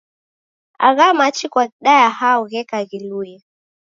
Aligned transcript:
Agha 0.87 1.07
machi 1.19 1.45
kwaghidaya 1.51 2.09
hao 2.19 2.41
gheka 2.49 2.77
ghilue? 2.89 3.35